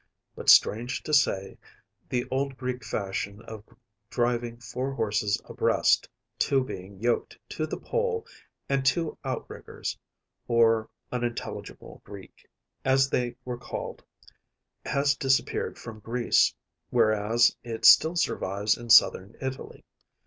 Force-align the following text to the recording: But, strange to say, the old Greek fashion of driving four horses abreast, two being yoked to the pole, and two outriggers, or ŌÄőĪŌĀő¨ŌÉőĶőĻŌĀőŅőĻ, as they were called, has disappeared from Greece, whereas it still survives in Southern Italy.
But, 0.35 0.49
strange 0.49 1.03
to 1.03 1.13
say, 1.13 1.59
the 2.09 2.25
old 2.31 2.57
Greek 2.57 2.83
fashion 2.83 3.39
of 3.43 3.63
driving 4.09 4.57
four 4.57 4.93
horses 4.95 5.39
abreast, 5.45 6.09
two 6.39 6.63
being 6.63 6.97
yoked 6.99 7.37
to 7.49 7.67
the 7.67 7.77
pole, 7.77 8.25
and 8.67 8.83
two 8.83 9.15
outriggers, 9.23 9.95
or 10.47 10.89
ŌÄőĪŌĀő¨ŌÉőĶőĻŌĀőŅőĻ, 11.13 12.29
as 12.83 13.09
they 13.11 13.35
were 13.45 13.59
called, 13.59 14.03
has 14.83 15.15
disappeared 15.15 15.77
from 15.77 15.99
Greece, 15.99 16.55
whereas 16.89 17.55
it 17.63 17.85
still 17.85 18.15
survives 18.15 18.75
in 18.75 18.89
Southern 18.89 19.35
Italy. 19.39 19.85